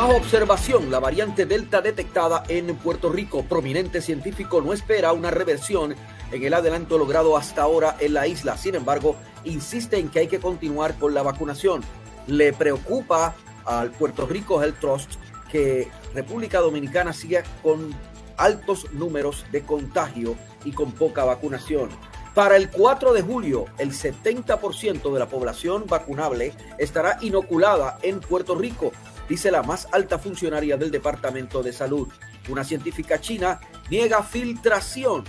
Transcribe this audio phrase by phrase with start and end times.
[0.00, 3.44] Bajo observación, la variante Delta detectada en Puerto Rico.
[3.44, 5.94] Prominente científico no espera una reversión
[6.32, 8.56] en el adelanto logrado hasta ahora en la isla.
[8.56, 11.82] Sin embargo, insiste en que hay que continuar con la vacunación.
[12.26, 13.34] Le preocupa
[13.66, 15.16] al Puerto Rico Health Trust
[15.52, 17.94] que República Dominicana siga con
[18.38, 21.90] altos números de contagio y con poca vacunación.
[22.34, 28.54] Para el 4 de julio, el 70% de la población vacunable estará inoculada en Puerto
[28.54, 28.92] Rico,
[29.30, 32.08] dice la más alta funcionaria del Departamento de Salud.
[32.48, 35.22] Una científica china niega filtración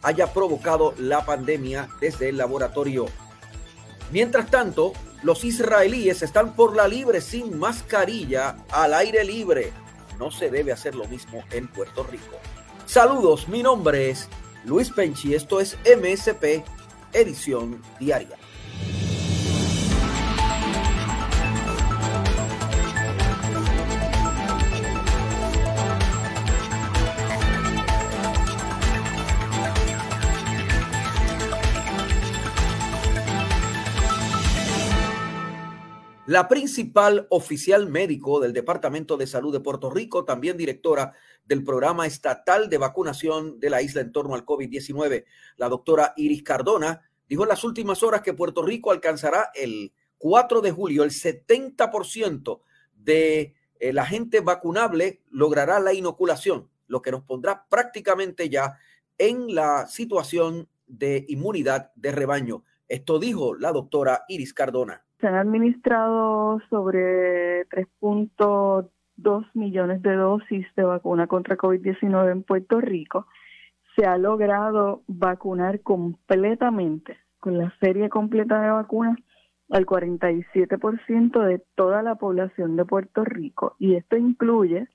[0.00, 3.04] haya provocado la pandemia desde el laboratorio.
[4.10, 9.70] Mientras tanto, los israelíes están por la libre sin mascarilla al aire libre.
[10.18, 12.38] No se debe hacer lo mismo en Puerto Rico.
[12.86, 14.30] Saludos, mi nombre es
[14.64, 16.64] Luis Penchi, esto es MSP
[17.12, 18.38] Edición Diaria.
[36.26, 41.12] La principal oficial médico del Departamento de Salud de Puerto Rico, también directora
[41.44, 45.24] del programa estatal de vacunación de la isla en torno al COVID-19,
[45.56, 50.62] la doctora Iris Cardona, dijo en las últimas horas que Puerto Rico alcanzará el 4
[50.62, 52.60] de julio el 70%
[52.92, 58.80] de eh, la gente vacunable logrará la inoculación, lo que nos pondrá prácticamente ya
[59.16, 62.64] en la situación de inmunidad de rebaño.
[62.88, 65.05] Esto dijo la doctora Iris Cardona.
[65.20, 73.26] Se han administrado sobre 3.2 millones de dosis de vacuna contra COVID-19 en Puerto Rico.
[73.96, 79.18] Se ha logrado vacunar completamente con la serie completa de vacunas
[79.70, 84.88] al 47% de toda la población de Puerto Rico y esto incluye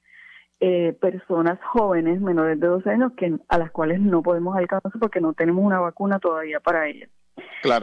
[0.59, 5.19] eh, personas jóvenes menores de 12 años que a las cuales no podemos alcanzar porque
[5.19, 7.09] no tenemos una vacuna todavía para ellas.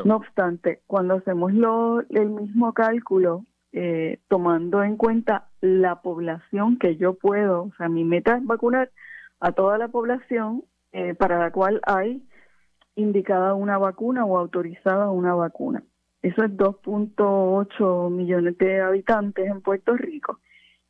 [0.04, 6.96] No obstante, cuando hacemos lo, el mismo cálculo, eh, tomando en cuenta la población que
[6.96, 8.90] yo puedo, o sea, mi meta es vacunar
[9.40, 12.22] a toda la población eh, para la cual hay
[12.96, 15.82] indicada una vacuna o autorizada una vacuna.
[16.22, 20.40] Eso es 2.8 millones de habitantes en Puerto Rico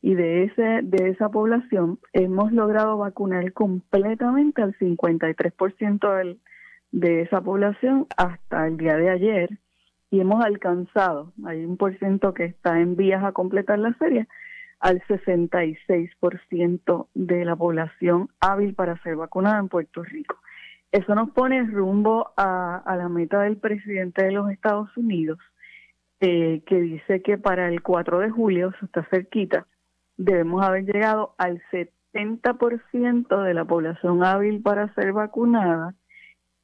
[0.00, 6.40] y de ese de esa población hemos logrado vacunar completamente al 53% del
[6.90, 9.50] de esa población hasta el día de ayer
[10.10, 14.26] y hemos alcanzado, hay un por ciento que está en vías a completar la serie,
[14.80, 20.36] al 66% de la población hábil para ser vacunada en Puerto Rico.
[20.92, 25.38] Eso nos pone rumbo a, la meta del presidente de los Estados Unidos,
[26.20, 29.66] eh, que dice que para el 4 de julio, se está cerquita,
[30.16, 35.94] debemos haber llegado al 70% de la población hábil para ser vacunada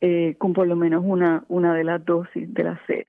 [0.06, 3.06] eh, con por lo menos una, una de las dosis de la sed.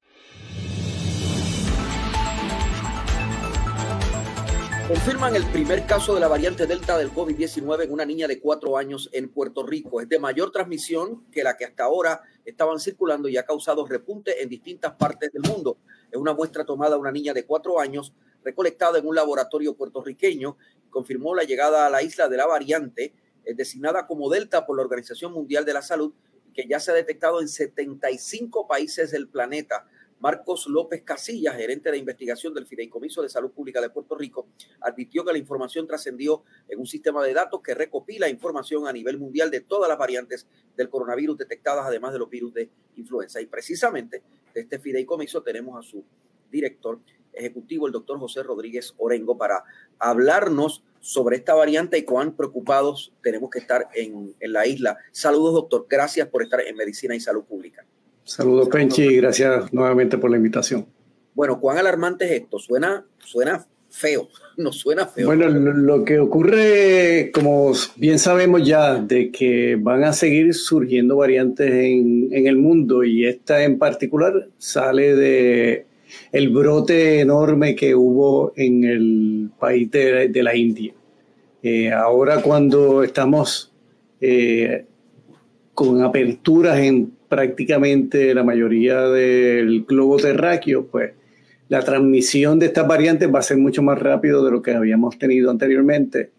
[4.88, 8.78] Confirman el primer caso de la variante Delta del COVID-19 en una niña de cuatro
[8.78, 10.00] años en Puerto Rico.
[10.00, 14.42] Es de mayor transmisión que la que hasta ahora estaban circulando y ha causado repunte
[14.42, 15.80] en distintas partes del mundo.
[16.10, 20.56] Es una muestra tomada a una niña de cuatro años recolectada en un laboratorio puertorriqueño.
[20.90, 23.14] Confirmó la llegada a la isla de la variante,
[23.44, 26.14] eh, designada como Delta por la Organización Mundial de la Salud,
[26.56, 29.88] que ya se ha detectado en 75 países del planeta.
[30.22, 34.48] Marcos López Casillas, gerente de investigación del Fideicomiso de Salud Pública de Puerto Rico,
[34.80, 39.18] advirtió que la información trascendió en un sistema de datos que recopila información a nivel
[39.20, 40.48] mundial de todas las variantes
[40.78, 43.42] del coronavirus detectadas, además de los virus de influenza.
[43.42, 44.24] Y precisamente
[44.54, 46.04] de este Fideicomiso tenemos a su
[46.50, 47.00] director
[47.34, 49.66] ejecutivo, el doctor José Rodríguez Orengo, para
[50.00, 54.98] hablarnos sobre esta variante y cuán preocupados tenemos que estar en, la isla.
[55.12, 55.86] Saludos, doctor.
[55.88, 57.86] Gracias por estar en Medicina y Salud Pública.
[58.24, 60.88] Saludos, Penchi, y gracias nuevamente por la invitación.
[61.36, 62.58] Bueno, ¿cuán alarmante es esto?
[62.58, 65.28] Suena, suena feo, no suena feo.
[65.28, 71.70] Bueno, lo, que ocurre, como bien sabemos ya, de que van a seguir surgiendo variantes
[71.70, 75.86] en, en el mundo y esta en particular sale de
[76.32, 80.94] el brote enorme que hubo en el país de, la India.
[81.64, 83.72] Eh, ahora cuando estamos
[84.22, 84.86] eh,
[85.74, 91.12] con aperturas en prácticamente la mayoría del globo terráqueo, pues
[91.68, 95.18] la transmisión de estas variantes va a ser mucho más rápido de lo que habíamos
[95.18, 96.32] tenido anteriormente.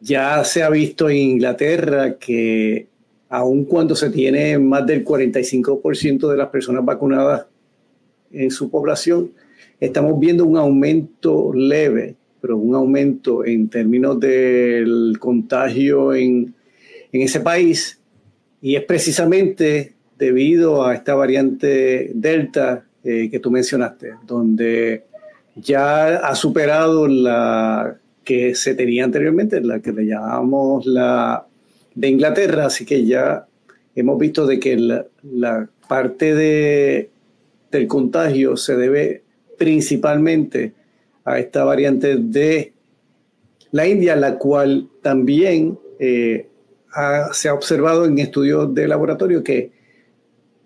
[0.00, 2.88] Ya se ha visto en Inglaterra que
[3.28, 7.46] aun cuando se tiene más del 45% de las personas vacunadas
[8.32, 9.32] en su población,
[9.80, 16.54] estamos viendo un aumento leve, pero un aumento en términos del contagio en,
[17.12, 18.00] en ese país.
[18.60, 25.04] Y es precisamente debido a esta variante Delta eh, que tú mencionaste, donde
[25.54, 31.46] ya ha superado la que se tenía anteriormente, la que le llamamos la
[31.94, 33.46] de Inglaterra, así que ya
[33.94, 37.10] hemos visto de que la, parte de,
[37.70, 39.22] del contagio se debe
[39.56, 40.72] principalmente
[41.24, 42.72] a esta variante de
[43.70, 46.48] la India, la cual también eh,
[47.32, 49.72] se ha observado en estudios de laboratorio que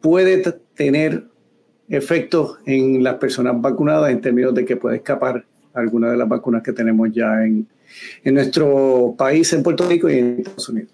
[0.01, 0.43] puede
[0.75, 1.25] tener
[1.89, 5.45] efectos en las personas vacunadas en términos de que puede escapar
[5.75, 7.67] alguna de las vacunas que tenemos ya en,
[8.25, 10.93] nuestro país, en Puerto Rico y en Estados Unidos.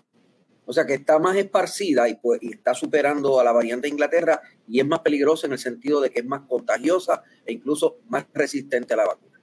[0.69, 4.43] O sea que está más esparcida y, pues, está superando a la variante de Inglaterra
[4.69, 8.27] y es más peligrosa en el sentido de que es más contagiosa e incluso más
[8.35, 9.41] resistente a la vacuna.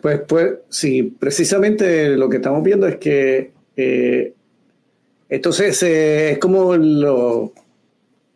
[0.00, 4.32] pues, pues sí, precisamente lo que estamos viendo es que eh,
[5.28, 7.52] entonces es como lo,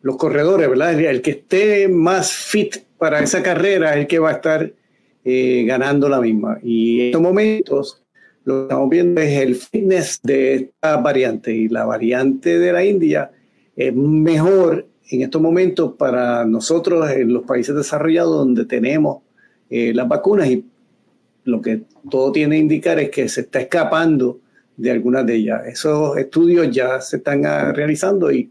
[0.03, 0.99] los corredores, ¿verdad?
[0.99, 4.73] El que esté más fit para esa carrera es el que va a estar
[5.25, 6.59] eh, ganando la misma.
[6.65, 8.03] Y en estos momentos
[8.49, 11.53] lo que estamos viendo es el fitness de esta variante.
[11.53, 13.31] Y la variante de la India
[13.77, 19.19] es mejor en estos momentos para nosotros en los países desarrollados donde tenemos
[19.69, 20.65] eh, las vacunas y
[21.45, 24.41] lo que todo tiene que indicar es que se está escapando
[24.79, 25.67] de algunas de ellas.
[25.67, 28.51] Esos estudios ya se están ah, realizando y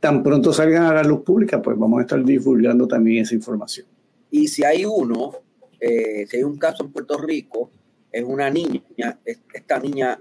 [0.00, 3.86] tan pronto salgan a la luz pública, pues vamos a estar divulgando también esa información.
[4.28, 5.34] Y si hay uno,
[5.78, 7.70] eh, si hay un caso en Puerto Rico,
[8.12, 8.82] es una niña,
[9.24, 10.18] esta niña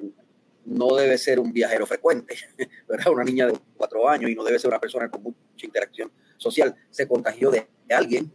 [0.65, 2.35] no debe ser un viajero frecuente,
[2.87, 3.13] ¿verdad?
[3.13, 6.75] Una niña de cuatro años y no debe ser una persona con mucha interacción social.
[6.89, 8.31] Se contagió de, alguien,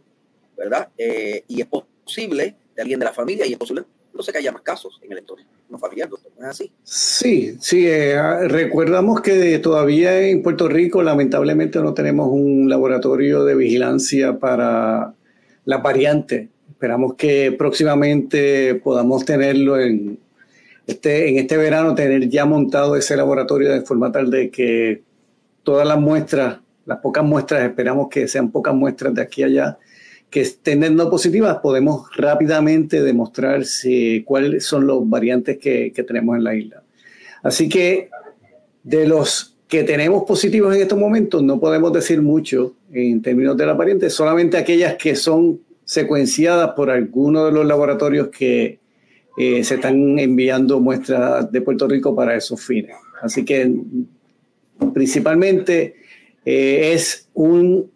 [0.57, 0.89] ¿verdad?
[0.97, 3.83] Eh, y es posible, de alguien de la familia, y es posible
[4.13, 5.45] no sé que haya más casos en el entorno
[5.79, 6.71] familiar, doctor, ¿no es así?
[6.83, 13.55] Sí, sí, eh, recordamos que todavía en Puerto Rico lamentablemente no tenemos un laboratorio de
[13.55, 15.13] vigilancia para
[15.65, 16.49] la variante.
[16.81, 20.17] Esperamos que próximamente podamos tenerlo en
[20.87, 25.03] este, en este verano, tener ya montado ese laboratorio de forma tal de que
[25.61, 26.57] todas las muestras,
[26.87, 29.77] las pocas muestras, esperamos que sean pocas muestras de aquí a allá,
[30.31, 36.43] que estén no positivas, podemos rápidamente demostrar si, cuáles son los variantes que, tenemos en
[36.43, 36.81] la isla.
[37.43, 38.09] Así que
[38.81, 43.67] de los que tenemos positivos en estos momentos, no podemos decir mucho en términos de
[43.67, 45.59] las variantes, solamente aquellas que son
[45.91, 48.79] secuenciadas por alguno de los laboratorios que
[49.37, 52.95] eh, se están enviando muestras de Puerto Rico para esos fines.
[53.21, 53.69] Así que
[54.93, 55.97] principalmente
[56.45, 57.91] eh, es un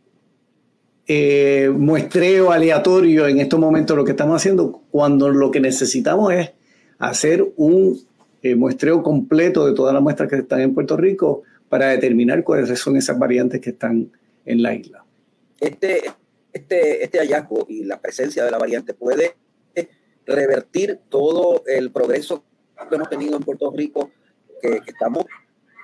[1.08, 6.52] eh, muestreo aleatorio en estos momentos lo que estamos haciendo, cuando lo que necesitamos es
[7.00, 7.98] hacer un
[8.58, 12.98] muestreo completo de todas las muestras que están en Puerto Rico para determinar cuáles son
[12.98, 14.12] esas variantes que están
[14.46, 15.04] en la isla.
[15.60, 16.02] Este,
[16.56, 19.36] este, este hallazgo y la presencia de la variante puede
[20.26, 22.44] revertir todo el progreso
[22.90, 24.12] que hemos tenido en Puerto Rico,
[24.62, 25.26] que, estamos,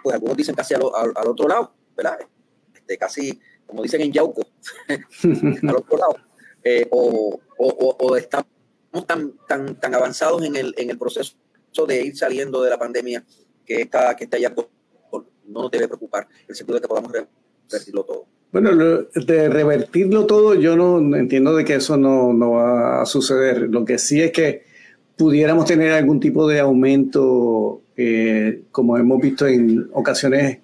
[0.01, 0.82] pues algunos dicen casi al,
[1.16, 2.18] al otro lado, ¿verdad?
[2.74, 4.42] Este, casi como dicen en Yauco,
[5.68, 6.16] al otro lado,
[6.63, 7.40] eh, o,
[8.18, 8.48] estamos
[9.06, 11.36] tan, tan, tan avanzados en el, en el proceso
[11.88, 13.24] de ir saliendo de la pandemia
[13.66, 14.70] que está, que está ya no
[15.62, 18.25] nos debe preocupar, en el sentido de que podamos revertirlo todo.
[18.51, 23.70] Bueno, de revertirlo todo, yo no entiendo de que eso no, no, va a suceder.
[23.70, 24.63] Lo que sí es que
[25.15, 30.60] pudiéramos tener algún tipo de aumento, eh, como hemos visto en ocasiones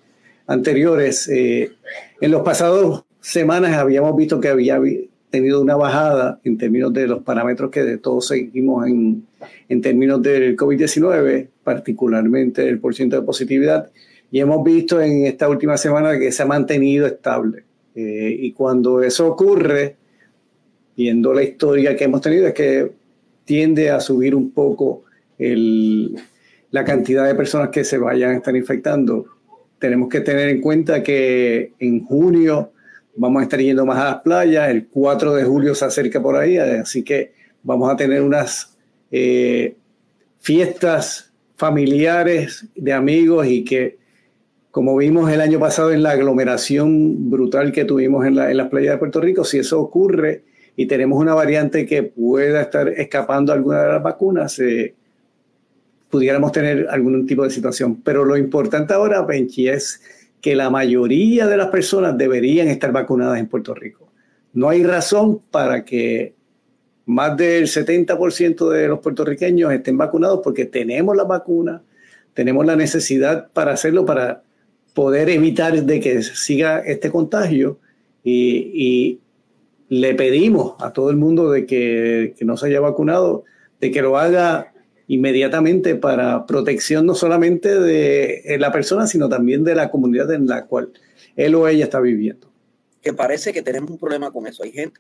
[0.48, 1.29] anteriores.
[1.29, 1.72] Eh,
[2.20, 4.82] en los pasados semanas habíamos visto que había
[5.29, 9.25] tenido una bajada en términos de los parámetros que todos seguimos en,
[9.70, 13.91] en términos del COVID-19, particularmente el porcentaje de positividad,
[14.29, 17.66] y hemos visto en esta última semana que se ha mantenido estable.
[18.00, 19.96] Eh, y cuando eso ocurre,
[20.96, 22.92] viendo la historia que hemos tenido, es que
[23.44, 25.06] tiende a subir un poco
[25.39, 29.25] la cantidad de personas que se vayan a estar infectando.
[29.80, 32.72] Tenemos que tener en cuenta que en junio
[33.16, 36.36] vamos a estar yendo más a las playas, el 4 de julio se acerca por
[36.36, 38.77] ahí, así que vamos a tener unas
[39.10, 39.75] eh,
[40.39, 43.98] fiestas familiares de amigos y que,
[44.77, 48.67] como vimos el año pasado en la aglomeración brutal que tuvimos en, la, en las
[48.67, 50.43] playas de Puerto Rico, si eso ocurre
[50.75, 54.93] y tenemos una variante que pueda estar escapando alguna de las vacunas, eh,
[56.12, 58.03] pudiéramos tener algún tipo de situación.
[58.03, 60.00] Pero lo importante ahora, Benchi, es
[60.41, 64.12] que la mayoría de las personas deberían estar vacunadas en Puerto Rico.
[64.53, 66.36] No hay razón para que
[67.07, 71.81] más del 70% de los puertorriqueños estén vacunados porque tenemos la vacuna,
[72.36, 74.43] tenemos la necesidad para hacerlo, para
[74.98, 77.77] poder evitar de que siga este contagio
[78.24, 79.20] y, y
[79.89, 83.44] le pedimos a todo el mundo de que, que no se haya vacunado,
[83.80, 84.74] de que lo haga
[85.06, 90.66] inmediatamente para protección no solamente de la persona, sino también de la comunidad en la
[90.66, 90.92] cual
[91.36, 92.51] él o ella está viviendo.
[93.00, 94.63] Que parece que tenemos un problema con eso.
[94.63, 95.00] Hay gente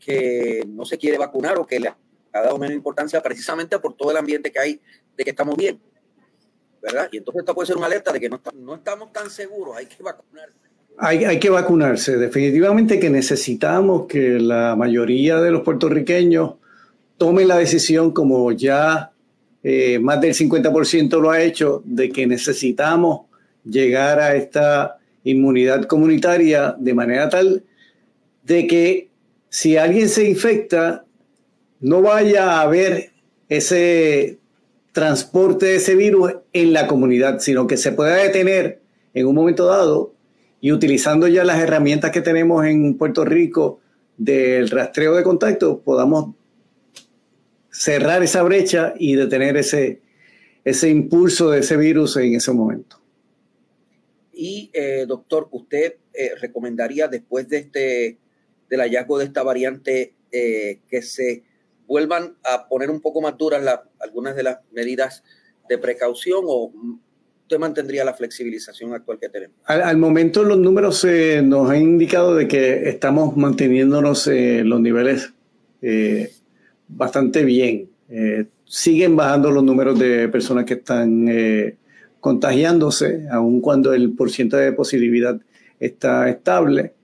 [0.00, 1.96] que no se quiere vacunar o que le ha
[2.32, 4.80] dado menos importancia precisamente por todo el ambiente que hay
[5.16, 5.78] de que estamos bien.
[6.86, 7.08] ¿Verdad?
[7.10, 8.40] Y entonces esto puede ser una alerta de que no,
[8.74, 10.54] estamos tan seguros, hay que vacunarse.
[10.98, 12.16] Hay, hay, que vacunarse.
[12.16, 16.54] Definitivamente que necesitamos que la mayoría de los puertorriqueños
[17.18, 19.10] tomen la decisión, como ya
[19.62, 23.26] eh, más del 50% lo ha hecho, de que necesitamos
[23.64, 27.64] llegar a esta inmunidad comunitaria de manera tal
[28.44, 29.08] de que
[29.48, 31.04] si alguien se infecta,
[31.80, 33.10] no vaya a haber
[33.48, 34.38] ese
[34.96, 38.80] transporte de ese virus en la comunidad, sino que se pueda detener
[39.12, 40.14] en un momento dado
[40.58, 43.78] y utilizando ya las herramientas que tenemos en Puerto Rico
[44.16, 46.34] del rastreo de contactos, podamos
[47.70, 50.00] cerrar esa brecha y detener ese,
[50.64, 52.98] ese impulso de ese virus en ese momento.
[54.32, 58.16] Y, eh, doctor, ¿usted eh, recomendaría después de este,
[58.70, 61.42] del hallazgo de esta variante eh, que se
[61.86, 65.22] vuelvan a poner un poco más duras la, algunas de las medidas
[65.68, 66.72] de precaución o
[67.42, 69.56] usted mantendría la flexibilización actual que tenemos?
[69.64, 71.06] Al, momento los números
[71.44, 75.32] nos han indicado de que estamos manteniéndonos los niveles
[76.88, 77.90] bastante bien.
[78.08, 81.76] Eh, siguen bajando los números de personas que están eh,
[82.20, 85.40] contagiándose, aun cuando el porcentaje de positividad
[85.78, 86.94] está estable.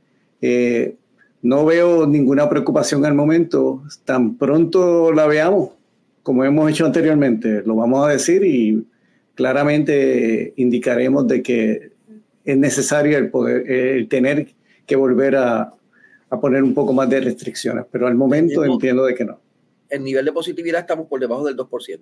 [0.40, 0.96] Eh,
[1.42, 3.82] no veo ninguna preocupación al momento.
[4.04, 5.70] Tan pronto la veamos,
[6.22, 8.86] como hemos hecho anteriormente, lo vamos a decir y
[9.34, 11.92] claramente indicaremos de que
[12.44, 14.48] es necesario el poder, el tener
[14.86, 15.74] que volver a,
[16.30, 19.38] a poner un poco más de restricciones, pero al momento entiendo de que no
[19.92, 22.00] el nivel de positividad estamos por debajo del 2%.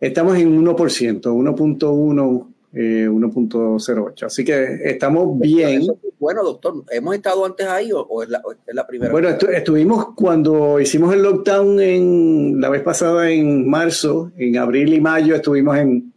[0.00, 4.24] Estamos en 1%, 1.1, 1.08.
[4.24, 5.82] Así que estamos bien.
[6.18, 11.22] bueno, doctor, ¿hemos estado antes ahí o, es, la, primera Bueno, estuvimos cuando hicimos el
[11.22, 16.12] lockdown en la vez pasada en marzo, en abril y mayo, estuvimos en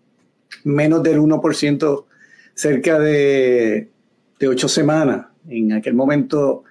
[0.63, 2.05] menos del 1%,
[2.53, 3.87] cerca de,
[4.39, 5.27] de ocho semanas.
[5.47, 6.63] En aquel momento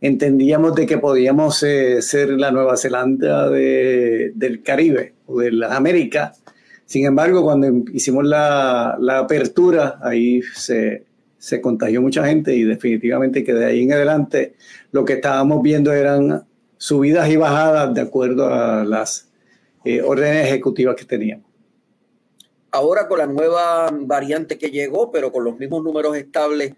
[0.00, 6.42] entendíamos de que podíamos eh, ser la Nueva Zelanda del Caribe o de las Américas.
[6.86, 11.04] Sin embargo, cuando hicimos la, apertura, ahí se,
[11.60, 14.54] contagió mucha gente y definitivamente que de ahí en adelante
[14.92, 19.28] lo que estábamos viendo eran subidas y bajadas de acuerdo a las
[19.84, 21.46] eh, órdenes ejecutivas que teníamos.
[22.70, 26.74] Ahora con la nueva variante que llegó, pero con los mismos números estables,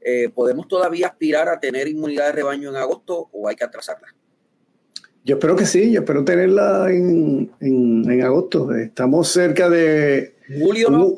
[0.00, 4.08] eh, ¿podemos todavía aspirar a tener inmunidad de rebaño en agosto o hay que atrasarla?
[5.28, 8.74] Yo espero que sí, yo espero tenerla en, en, agosto.
[8.74, 10.36] Estamos cerca de...
[10.58, 11.14] ¿Julio no?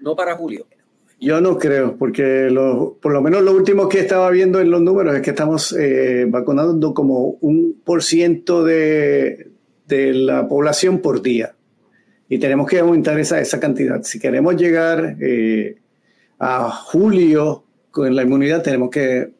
[0.00, 0.66] no para julio.
[1.18, 2.50] Yo no creo, porque
[3.00, 6.26] por lo menos lo último que estaba viendo en los números es que estamos eh,
[6.28, 9.48] vacunando como un por ciento de,
[9.88, 11.54] de, la población por día.
[12.28, 14.02] Y tenemos que aumentar esa, esa cantidad.
[14.02, 15.76] Si queremos llegar eh,
[16.38, 19.32] a julio con la inmunidad tenemos que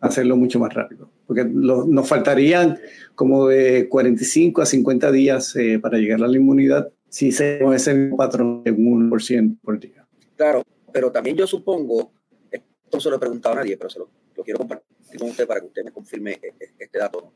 [0.00, 2.78] hacerlo mucho más rápido, porque nos faltarían
[3.14, 8.10] como de 45 a 50 días eh, para llegar a la inmunidad si seguimos ese
[8.14, 10.06] patrón de 1% por día.
[10.36, 10.62] Claro,
[10.92, 12.12] pero también yo supongo,
[12.50, 14.10] esto no se lo he preguntado a nadie, pero se lo,
[14.44, 17.32] quiero compartir con usted para que usted me confirme e, e, este dato.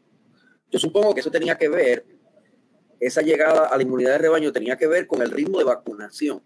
[0.71, 2.05] Yo supongo que eso tenía que ver,
[3.01, 6.43] esa llegada a la inmunidad de rebaño tenía que ver con el ritmo de vacunación,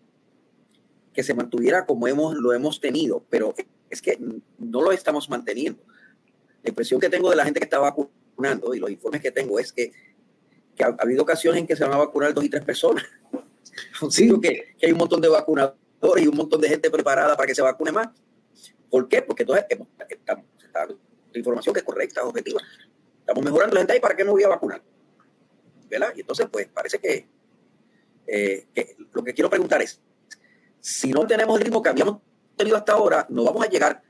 [1.12, 3.54] que se mantuviera como hemos, lo hemos tenido, pero
[3.88, 4.18] es que
[4.58, 5.82] no lo estamos manteniendo.
[6.62, 9.58] La impresión que tengo de la gente que está vacunando y los informes que tengo
[9.58, 9.92] es que,
[10.80, 13.04] ha, habido ocasiones en que se van a vacunar dos y tres personas.
[14.10, 14.28] Sí.
[14.40, 17.54] Que, que, hay un montón de vacunadores y un montón de gente preparada para que
[17.54, 18.08] se vacune más.
[18.90, 19.22] ¿Por qué?
[19.22, 19.64] Porque entonces
[20.08, 20.44] estamos,
[21.34, 22.60] información que es correcta, objetiva.
[23.20, 24.82] Estamos mejorando la gente ahí, ¿para qué no voy a vacunar?
[25.88, 26.12] ¿Verdad?
[26.16, 27.28] Y entonces, pues parece que,
[28.26, 30.00] eh, que lo que quiero preguntar es,
[30.80, 32.20] si no tenemos el ritmo que habíamos
[32.56, 34.02] tenido hasta ahora, no vamos a llegar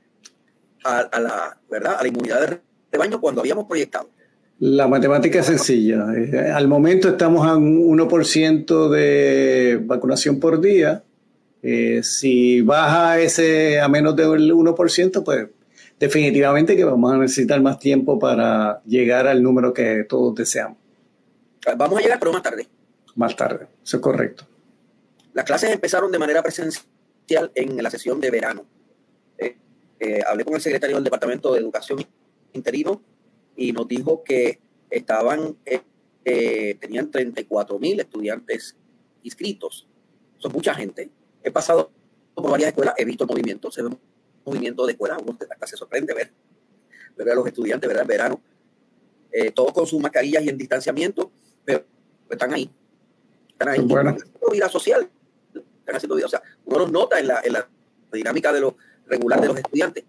[0.83, 1.97] a, la, ¿verdad?
[1.99, 2.61] a la inmunidad de
[2.91, 4.09] rebaño cuando habíamos proyectado.
[4.59, 6.05] La matemática es sencilla.
[6.15, 11.03] Eh, al momento estamos a un 1% de vacunación por día.
[11.63, 15.47] Eh, si baja ese a menos del 1%, pues
[15.99, 20.77] definitivamente que vamos a necesitar más tiempo para llegar al número que todos deseamos.
[21.77, 22.67] Vamos a llegar, pero más tarde.
[23.15, 24.45] Más tarde, eso es correcto.
[25.33, 28.65] Las clases empezaron de manera presencial en la sesión de verano.
[29.37, 29.55] Eh,
[30.27, 32.05] hablé con el secretario del Departamento de Educación
[32.53, 33.01] interino
[33.55, 35.81] y nos dijo que estaban, eh,
[36.25, 38.75] eh, tenían 34 mil estudiantes
[39.23, 39.87] inscritos.
[40.37, 41.09] Son mucha gente.
[41.43, 41.91] He pasado
[42.33, 43.99] por varias escuelas, he visto movimientos, se ve un
[44.45, 46.31] movimiento de escuelas, hasta se sorprende ver,
[47.17, 48.03] ver a los estudiantes, ¿verdad?
[48.03, 48.41] En verano,
[49.31, 51.31] eh, todos con sus mascarillas y en distanciamiento,
[51.63, 51.85] pero
[52.29, 52.69] están ahí.
[53.49, 53.79] Están ahí.
[53.79, 55.09] Están haciendo vida social.
[55.53, 56.25] Están haciendo vida.
[56.25, 57.69] O sea, uno los nota en la, en la
[58.11, 58.77] dinámica de lo
[59.11, 60.03] regular de los estudiantes.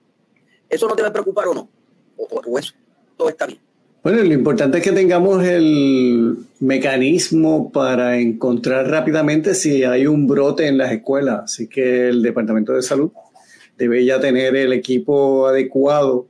[0.68, 1.68] ¿Eso no debe preocupar o no?
[2.16, 2.72] o, eso
[3.16, 3.60] todo está bien.
[4.02, 10.66] Bueno, lo importante es que tengamos el mecanismo para encontrar rápidamente si hay un brote
[10.66, 11.42] en las escuelas.
[11.44, 13.12] Así que el Departamento de Salud
[13.78, 16.26] debe ya tener el equipo adecuado.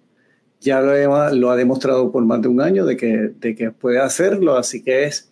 [0.61, 4.57] Ya lo, ha demostrado por más de un año de que, de que puede hacerlo.
[4.57, 5.31] Así que es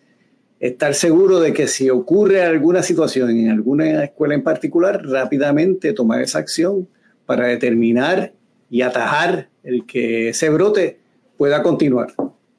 [0.59, 6.21] estar seguro de que si ocurre alguna situación en alguna escuela en particular, rápidamente tomar
[6.21, 6.87] esa acción
[7.31, 8.33] para determinar
[8.69, 10.99] y atajar el que ese brote
[11.37, 12.13] pueda continuar.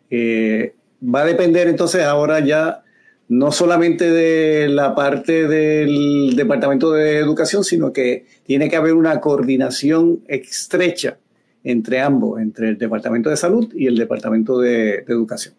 [0.08, 2.82] Eh, va a depender entonces ahora ya
[3.28, 9.20] no solamente de la parte del Departamento de Educación, sino que tiene que haber una
[9.20, 11.18] coordinación estrecha
[11.64, 15.52] entre ambos, entre el Departamento de Salud y el Departamento de, Educación.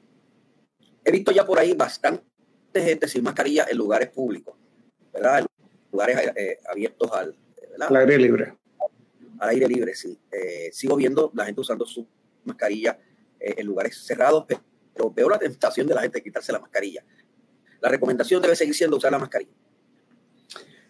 [1.06, 2.24] He visto ya por ahí bastante
[2.74, 4.56] gente sin mascarilla en lugares públicos,
[5.14, 5.42] ¿verdad?
[5.42, 5.46] En
[5.92, 7.36] lugares eh, abiertos al,
[7.80, 8.63] al aire libre
[9.44, 10.18] al aire libre, sí.
[10.32, 12.08] Eh, sigo viendo la gente usando su
[12.46, 12.98] mascarilla
[13.40, 17.04] eh, en lugares cerrados, pero veo la tentación de la gente de quitarse la mascarilla.
[17.82, 19.52] La recomendación debe seguir siendo usar la mascarilla.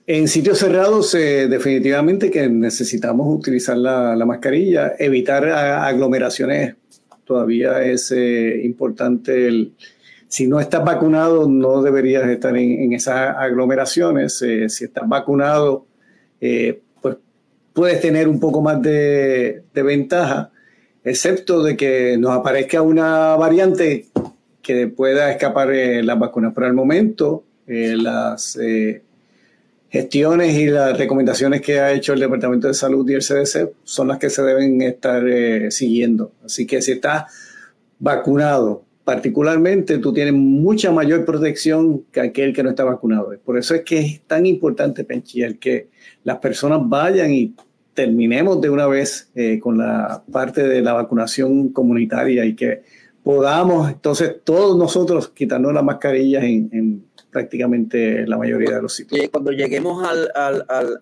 [0.06, 6.76] En sitios cerrados, eh, definitivamente que necesitamos utilizar la, mascarilla, evitar aglomeraciones.
[7.24, 9.74] Todavía es importante el,
[10.28, 14.38] si no estás vacunado, no deberías estar en, esas aglomeraciones.
[14.38, 15.88] si estás vacunado,
[17.73, 20.51] puedes tener un poco más de, ventaja,
[21.03, 24.07] excepto de que nos aparezca una variante
[24.62, 26.53] que pueda escapar eh, las vacunas.
[26.55, 29.01] Pero al momento, eh, las eh,
[29.89, 34.07] gestiones y las recomendaciones que ha hecho el Departamento de Salud y el CDC son
[34.07, 35.23] las que se deben estar
[35.69, 36.31] siguiendo.
[36.45, 37.25] Así que si estás
[37.99, 43.34] vacunado, particularmente tú tienes mucha mayor protección que aquel que no está vacunado.
[43.44, 45.89] Por eso es que es tan importante, Penchi, el que
[46.24, 47.54] las personas vayan y
[47.94, 52.84] terminemos de una vez eh, con la parte de la vacunación comunitaria y que
[53.24, 59.28] podamos entonces todos nosotros quitarnos las mascarillas en, prácticamente la mayoría de los sitios.
[59.30, 60.52] Cuando lleguemos al, a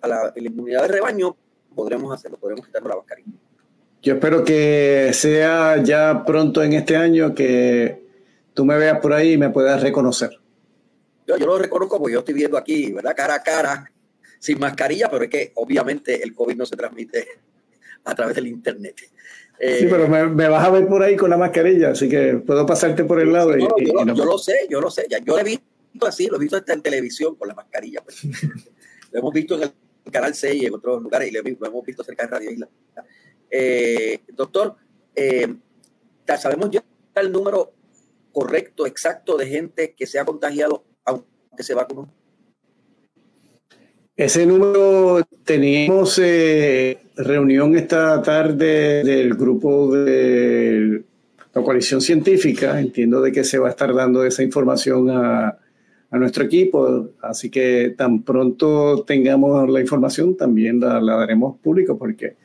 [0.08, 1.36] la, inmunidad de rebaño,
[1.74, 3.32] podremos hacerlo, podremos quitarnos la mascarilla.
[4.02, 8.04] Yo espero que sea ya pronto en este año que
[8.52, 10.30] tú me veas por ahí y me puedas reconocer.
[11.26, 13.14] Yo, yo lo reconozco porque yo estoy viendo aquí, ¿verdad?
[13.16, 13.92] Cara a cara
[14.42, 17.28] sin mascarilla, pero es que obviamente el COVID no se transmite
[18.04, 18.96] a través del Internet.
[19.60, 23.04] sí, pero me, vas a ver por ahí con la mascarilla, así que puedo pasarte
[23.04, 23.56] por el lado.
[23.56, 25.06] yo, lo sé, yo lo sé.
[25.08, 28.00] Ya, yo lo he visto así, lo he visto hasta en televisión con la mascarilla.
[28.02, 28.24] Pues.
[29.12, 29.72] lo hemos visto en el
[30.10, 32.68] Canal 6 y en otros lugares y lo, hemos visto cerca de Radio Isla.
[33.54, 34.76] Eh, doctor,
[35.14, 35.54] eh,
[36.38, 36.82] ¿sabemos ya
[37.16, 37.74] el número
[38.32, 42.10] correcto, exacto de gente que se ha contagiado aunque se vacunó?
[44.16, 51.02] Ese número, teníamos eh, reunión esta tarde del grupo de
[51.52, 52.80] la coalición científica.
[52.80, 55.58] Entiendo de que se va a estar dando esa información a,
[56.12, 62.36] nuestro equipo, así que tan pronto tengamos la información también la, daremos público porque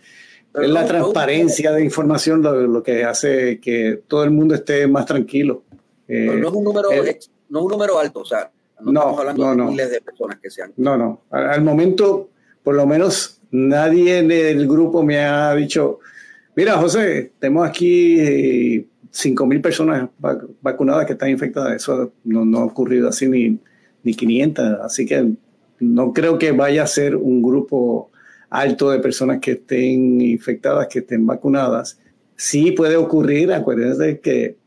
[0.54, 5.64] es la transparencia de información lo, que hace que todo el mundo esté más tranquilo.
[6.08, 9.50] no, es un número, eh, no es un número alto, o sea, no, estamos hablando
[9.50, 10.74] de miles de personas que sean.
[10.78, 11.22] No, no.
[11.32, 12.30] Al, momento,
[12.64, 16.00] por lo menos, nadie del grupo me ha dicho,
[16.56, 20.10] mira, José, tenemos aquí 5.000 mil personas
[20.62, 21.76] vacunadas que están infectadas.
[21.76, 23.58] Eso no, ha ocurrido así ni,
[24.04, 24.66] ni 500.
[24.82, 25.34] Así que
[25.80, 28.12] no creo que vaya a ser un grupo
[28.50, 32.00] alto de personas que estén infectadas, que estén vacunadas.
[32.36, 34.58] sí puede ocurrir, acuérdense que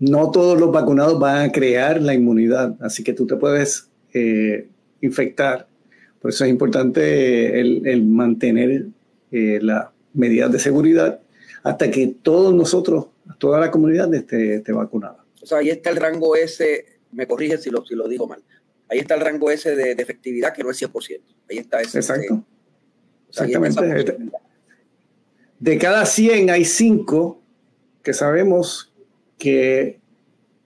[0.00, 4.68] no todos los vacunados van a crear la inmunidad, así que tú te puedes eh,
[5.00, 5.68] infectar.
[6.20, 8.86] Por eso es importante el, mantener
[9.30, 11.20] eh, las medidas de seguridad
[11.62, 13.06] hasta que todos nosotros,
[13.38, 15.24] toda la comunidad esté, vacunada.
[15.42, 18.42] O sea, ahí está el rango ese, me corrige si lo, si lo digo mal,
[18.88, 21.20] ahí está el rango ese de, efectividad que no es 100%.
[21.50, 21.98] Ahí está ese.
[21.98, 22.44] Exacto.
[23.28, 24.16] Exactamente.
[25.58, 27.40] De cada 100 hay 5
[28.02, 28.92] que sabemos
[29.38, 29.98] que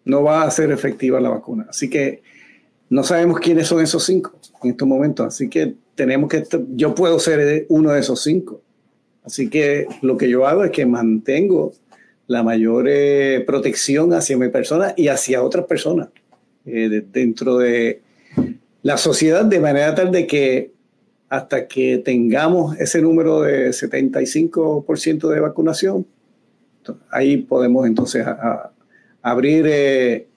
[0.05, 1.67] no va a ser efectiva la vacuna.
[1.69, 2.23] Así que
[2.91, 4.33] no sabemos quiénes son esos 5
[4.65, 5.27] en estos momentos.
[5.27, 6.45] Así que tenemos que,
[6.75, 8.61] yo puedo ser uno de esos 5.
[9.25, 11.73] Así que lo que yo hago es que mantengo
[12.27, 16.09] la mayor eh, protección hacia mi persona y hacia otras personas
[16.65, 18.01] eh, dentro de
[18.83, 20.73] la sociedad de manera tal de que
[21.33, 26.07] hasta que tengamos ese número de 75% de vacunación,
[27.11, 28.27] ahí podemos entonces
[29.23, 30.29] abrir eh,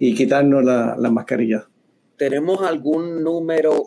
[0.00, 1.68] y quitarnos la, mascarilla.
[2.16, 3.86] ¿Tenemos algún número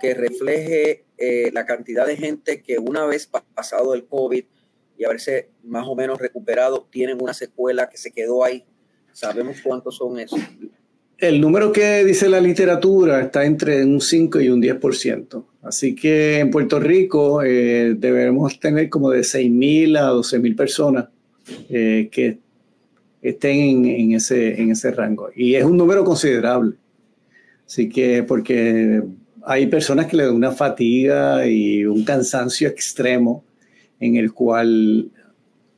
[0.00, 4.44] que refleje eh, la cantidad de gente que una vez pasado el COVID
[4.96, 8.64] y haberse más o menos recuperado, tienen una secuela que se quedó ahí?
[9.10, 10.38] ¿Sabemos cuántos son esos?
[11.18, 15.44] El número que dice la literatura está entre un 5 y un 10%.
[15.66, 21.06] Así que en Puerto Rico eh, debemos tener como de 6.000 a 12.000 personas
[21.68, 22.38] eh, que
[23.20, 25.30] estén en, ese, en ese rango.
[25.34, 26.76] Y es un número considerable.
[27.66, 29.02] Así que porque
[29.44, 33.44] hay personas que le dan una fatiga y un cansancio extremo
[33.98, 35.10] en el cual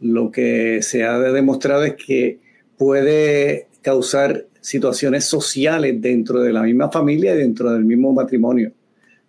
[0.00, 2.40] lo que se ha demostrado es que
[2.76, 8.72] puede causar situaciones sociales dentro de la misma familia y dentro del mismo matrimonio.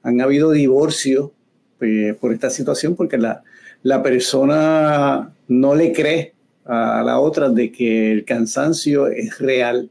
[0.10, 1.30] Han habido divorcios
[1.82, 3.44] eh, por esta situación porque la,
[3.84, 6.34] la persona no le cree
[6.66, 9.90] a la otra de que el cansancio es real.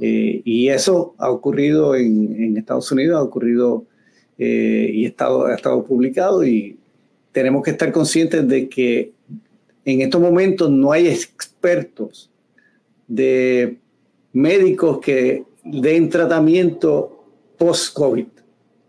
[0.00, 3.84] Eh, y eso ha ocurrido en, Estados Unidos, ha ocurrido
[4.38, 6.76] eh, y estado, ha estado publicado y
[7.32, 9.12] tenemos que estar conscientes de que
[9.84, 12.30] en estos momentos no hay expertos
[13.06, 13.78] de
[14.32, 17.24] médicos que den tratamiento
[17.58, 18.26] post-COVID.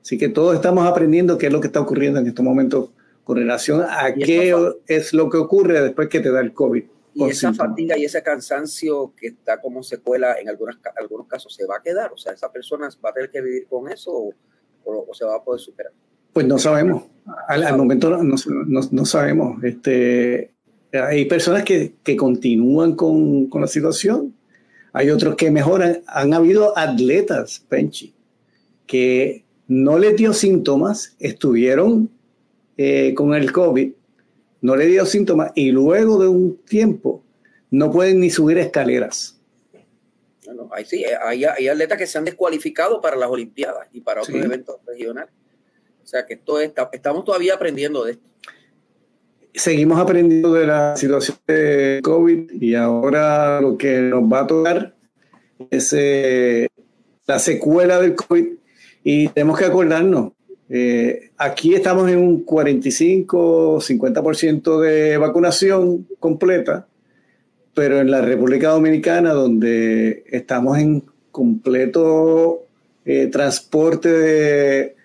[0.09, 2.89] Así que todos estamos aprendiendo qué es lo que está ocurriendo en estos momentos
[3.23, 4.55] con relación a qué
[4.87, 6.83] es lo que ocurre después que te da el COVID.
[7.13, 11.63] Y esa fatiga y ese cansancio que está como secuela en algunos, algunos casos se
[11.67, 12.11] va a quedar.
[12.11, 14.33] O sea, esa persona va a tener que vivir con eso
[14.83, 15.93] o, se va a poder superar.
[16.33, 17.03] Pues no sabemos.
[17.47, 18.35] Al, momento no,
[18.91, 19.63] no, sabemos.
[19.63, 20.55] Este,
[20.91, 24.33] hay personas que, que continúan con, con, la situación
[24.91, 26.01] hay otros que mejoran.
[26.07, 28.15] Han habido atletas, Penchi,
[28.87, 32.09] que no les dio síntomas, estuvieron
[32.75, 33.93] eh, con el COVID,
[34.61, 37.23] no le dio síntomas y luego de un tiempo
[37.71, 39.39] no pueden ni subir escaleras.
[40.43, 44.35] Bueno, hay, sí, hay, atletas que se han descualificado para las Olimpiadas y para otros
[44.35, 45.31] eventos regionales.
[46.03, 48.29] O sea que esto está, estamos todavía aprendiendo de esto
[49.53, 54.95] seguimos aprendiendo de la situación de COVID y ahora lo que nos va a tocar
[55.69, 56.67] es eh,
[57.25, 58.58] la secuela del COVID
[59.03, 60.33] y tenemos que acordarnos.
[60.69, 66.85] Eh, aquí estamos en un 45-50% de vacunación completa,
[67.73, 72.65] pero en la República Dominicana, donde estamos en completo
[73.05, 74.95] eh, transporte de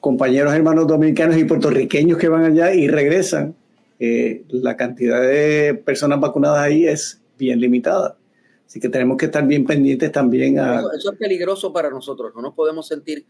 [0.00, 3.54] compañeros hermanos dominicanos y puertorriqueños que van allá y regresan,
[3.98, 8.16] eh, la cantidad de personas vacunadas ahí es bien limitada.
[8.66, 10.80] Así que tenemos que estar bien pendientes también a...
[10.96, 13.24] Eso, es peligroso para nosotros, no nos podemos sentir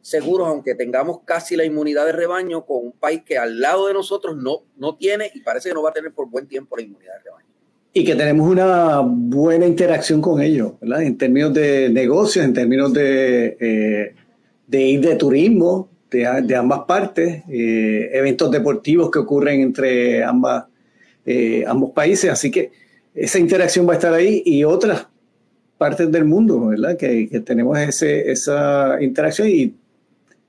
[0.00, 3.94] seguros, aunque tengamos casi la inmunidad de rebaño, con un país que al lado de
[3.94, 6.82] nosotros no, no tiene y parece que no va a tener por buen tiempo la
[6.82, 7.46] inmunidad de rebaño.
[7.92, 11.02] Y que tenemos una buena interacción con ellos, ¿verdad?
[11.02, 14.14] En términos de negocios, en términos de, eh,
[14.66, 20.66] de ir de turismo, de, ambas partes, eh, eventos deportivos que ocurren entre ambas,
[21.24, 22.70] eh, ambos países, así que
[23.16, 25.08] esa interacción va a estar ahí y otras
[25.78, 26.96] partes del mundo, ¿verdad?
[26.96, 29.74] Que, tenemos ese, esa interacción y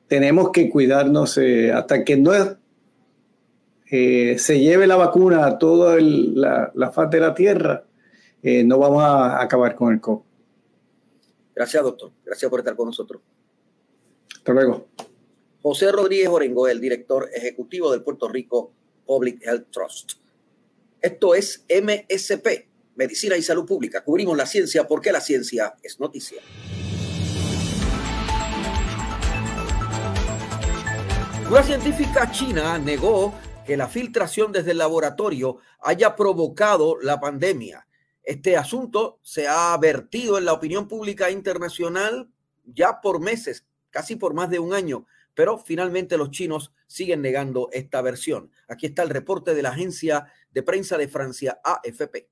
[0.08, 2.32] tenemos que cuidarnos eh, hasta que no
[3.90, 7.86] se lleve la vacuna a toda la, la, faz de la Tierra,
[8.44, 10.28] no vamos a acabar con el COVID.
[11.56, 12.12] Gracias, doctor.
[12.24, 13.22] Gracias por estar con nosotros.
[14.36, 14.88] Hasta luego.
[15.62, 18.72] José Rodríguez Orengo, el director ejecutivo del Puerto Rico
[19.06, 20.27] Public Health Trust.
[21.08, 24.04] Esto es MSP, Medicina y Salud Pública.
[24.04, 26.42] Cubrimos la ciencia porque la ciencia es noticia.
[31.50, 33.34] Una científica china negó
[33.66, 37.88] que la filtración desde el laboratorio haya provocado la pandemia.
[38.22, 42.30] Este asunto se ha vertido en la opinión pública internacional
[42.66, 45.06] ya por meses, casi por más de un año,
[45.38, 48.52] pero finalmente los chinos siguen negando esta versión.
[48.68, 52.32] Aquí está el reporte de la agencia de prensa de Francia, AFP.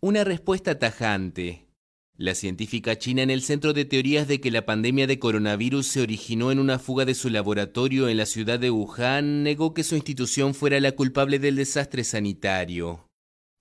[0.00, 1.68] Una respuesta tajante.
[2.16, 6.00] La científica china en el Centro de Teorías de que la pandemia de coronavirus se
[6.00, 9.94] originó en una fuga de su laboratorio en la ciudad de Wuhan negó que su
[9.94, 13.09] institución fuera la culpable del desastre sanitario.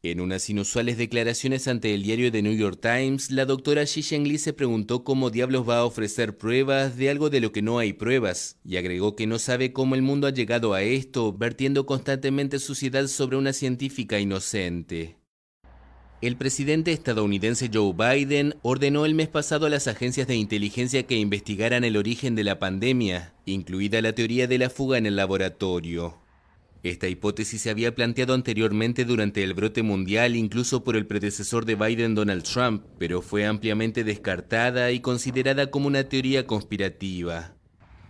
[0.01, 4.37] En unas inusuales declaraciones ante el diario The New York Times, la doctora Xi Zhengli
[4.37, 7.91] se preguntó cómo diablos va a ofrecer pruebas de algo de lo que no hay
[7.91, 12.59] pruebas, y agregó que no sabe cómo el mundo ha llegado a esto, vertiendo constantemente
[12.59, 15.17] suciedad sobre una científica inocente.
[16.21, 21.17] El presidente estadounidense Joe Biden ordenó el mes pasado a las agencias de inteligencia que
[21.17, 26.28] investigaran el origen de la pandemia, incluida la teoría de la fuga en el laboratorio.
[26.81, 31.75] Esta hipótesis se había planteado anteriormente durante el brote mundial incluso por el predecesor de
[31.75, 37.53] Biden Donald Trump, pero fue ampliamente descartada y considerada como una teoría conspirativa.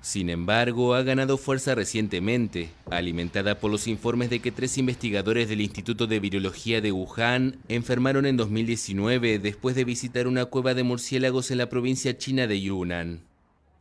[0.02, 5.60] Sin embargo, ha ganado fuerza recientemente, alimentada por los informes de que tres investigadores del
[5.60, 11.52] Instituto de Virología de Wuhan enfermaron en 2019 después de visitar una cueva de murciélagos
[11.52, 13.29] en la provincia china de Yunnan.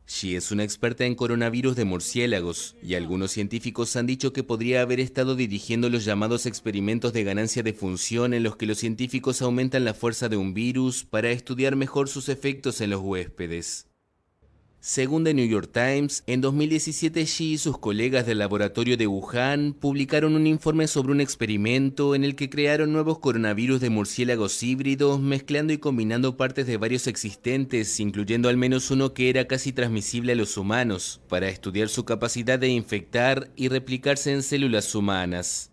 [0.09, 4.81] Xi es una experta en coronavirus de murciélagos y algunos científicos han dicho que podría
[4.81, 9.43] haber estado dirigiendo los llamados experimentos de ganancia de función en los que los científicos
[9.43, 13.88] aumentan la fuerza de un virus para estudiar mejor sus efectos en los huéspedes.
[14.81, 19.73] Según The New York Times, en 2017 Xi y sus colegas del laboratorio de Wuhan
[19.73, 25.19] publicaron un informe sobre un experimento en el que crearon nuevos coronavirus de murciélagos híbridos
[25.19, 30.31] mezclando y combinando partes de varios existentes, incluyendo al menos uno que era casi transmisible
[30.31, 35.71] a los humanos, para estudiar su capacidad de infectar y replicarse en células humanas.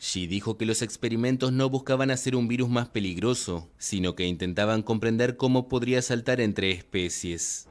[0.00, 4.82] Xi dijo que los experimentos no buscaban hacer un virus más peligroso, sino que intentaban
[4.82, 7.67] comprender cómo podría saltar entre especies.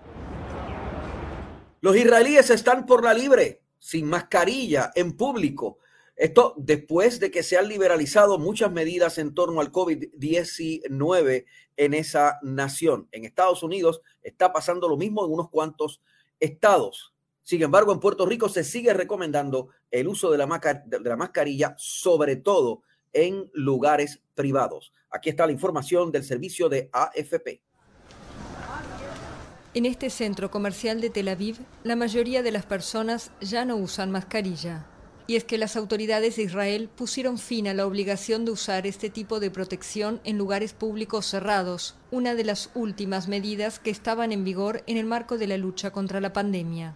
[1.82, 5.78] Los israelíes están por la libre, sin mascarilla, en público.
[6.16, 11.46] Esto después de que se han liberalizado muchas medidas en torno al COVID-19
[11.78, 13.08] en esa nación.
[13.12, 16.02] En Estados Unidos está pasando lo mismo en unos cuantos
[16.40, 17.14] estados.
[17.44, 21.76] Sin embargo, en Puerto Rico se sigue recomendando el uso de la, de la mascarilla,
[21.78, 22.82] sobre todo
[23.14, 24.92] en lugares privados.
[25.12, 27.62] Aquí está la información del servicio de AFP.
[29.74, 34.12] En este centro comercial de Tel Aviv, la mayoría de las personas ya no usan
[34.12, 34.86] mascarilla.
[35.28, 39.10] Y es que las autoridades de Israel pusieron fin a la obligación de usar este
[39.10, 44.46] tipo de protección en lugares públicos cerrados, una de las últimas medidas que estaban en
[44.46, 46.96] vigor en el marco de la lucha contra la pandemia.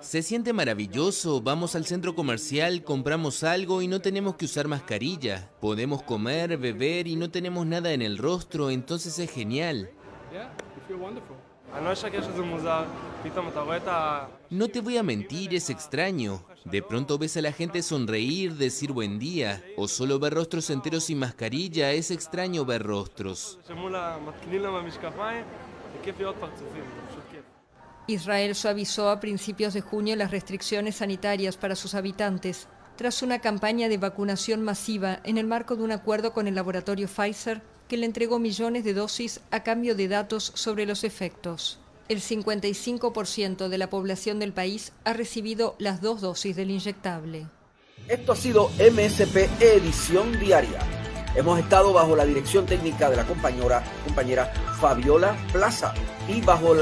[0.00, 5.50] Se siente maravilloso, vamos al centro comercial, compramos algo y no tenemos que usar mascarilla.
[5.60, 9.90] Podemos comer, beber y no tenemos nada en el rostro, entonces es genial.
[14.50, 16.42] No te voy a mentir, es extraño.
[16.64, 21.04] De pronto ves a la gente sonreír, decir buen día, o solo ver rostros enteros
[21.04, 23.58] sin mascarilla, es extraño ver rostros.
[28.06, 33.88] Israel suavizó a principios de junio las restricciones sanitarias para sus habitantes tras una campaña
[33.88, 38.06] de vacunación masiva en el marco de un acuerdo con el laboratorio Pfizer que le
[38.06, 41.78] entregó millones de dosis a cambio de datos sobre los efectos.
[42.08, 47.46] El 55% de la población del país ha recibido las dos dosis del inyectable.
[48.06, 50.80] Esto ha sido MSP Edición Diaria.
[51.34, 54.46] Hemos estado bajo la dirección técnica de la compañera, compañera
[54.80, 55.92] Fabiola Plaza
[56.26, 56.74] y bajo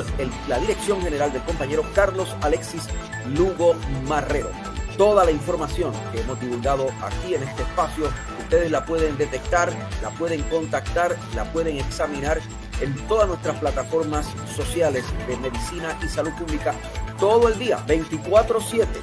[0.48, 2.84] la dirección general del compañero Carlos Alexis
[3.36, 3.74] Lugo
[4.06, 4.50] Marrero.
[4.96, 8.08] Toda la información que hemos divulgado aquí en este espacio
[8.46, 12.40] ustedes la pueden detectar, la pueden contactar, la pueden examinar
[12.80, 16.72] en todas nuestras plataformas sociales de medicina y salud pública
[17.18, 19.00] todo el día, 24/7.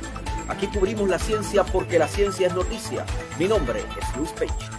[0.48, 3.06] Aquí cubrimos la ciencia porque la ciencia es noticia.
[3.38, 4.73] Mi nombre es Luis Page.